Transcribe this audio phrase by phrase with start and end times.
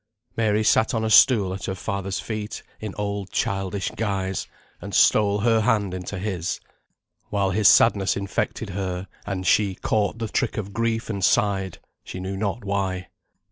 [0.35, 4.47] Mary sat on a stool at her father's feet in old childish guise,
[4.81, 6.59] and stole her hand into his,
[7.29, 12.19] while his sadness infected her, and she "caught the trick of grief, and sighed," she
[12.19, 13.09] knew not why.